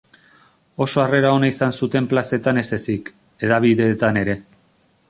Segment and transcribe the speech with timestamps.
[0.85, 3.13] Oso harrera ona izan zuten plazetan ez ezik,
[3.45, 4.43] hedabideetan ere.